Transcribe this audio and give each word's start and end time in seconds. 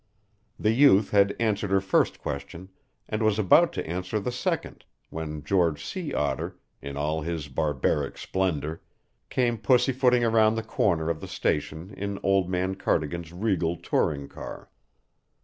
The 0.57 0.71
youth 0.71 1.11
had 1.11 1.35
answered 1.39 1.69
her 1.69 1.79
first 1.79 2.19
question 2.19 2.69
and 3.07 3.21
was 3.21 3.37
about 3.37 3.71
to 3.73 3.85
answer 3.85 4.19
the 4.19 4.31
second 4.31 4.83
when 5.11 5.43
George 5.43 5.85
Sea 5.85 6.11
Otter, 6.11 6.57
in 6.81 6.97
all 6.97 7.21
his 7.21 7.47
barbaric 7.49 8.17
splendour, 8.17 8.81
came 9.29 9.59
pussy 9.59 9.91
footing 9.91 10.23
around 10.25 10.55
the 10.55 10.63
corner 10.63 11.11
of 11.11 11.21
the 11.21 11.27
station 11.27 11.93
in 11.95 12.17
old 12.23 12.49
man 12.49 12.73
Cardigan's 12.73 13.31
regal 13.31 13.75
touring 13.77 14.27
car. 14.27 14.71